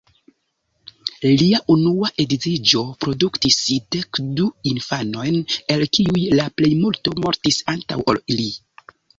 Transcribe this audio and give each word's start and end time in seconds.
Lia 1.41 1.59
unua 1.73 2.09
edziĝo 2.23 2.81
produktis 3.05 3.59
dekdu 3.97 4.47
infanojn, 4.73 5.39
el 5.77 5.87
kiuj 5.99 6.27
la 6.41 6.49
plejmulto 6.59 7.17
mortis 7.25 7.65
antaŭ 7.77 8.03
ol 8.15 8.23
li. 8.39 8.51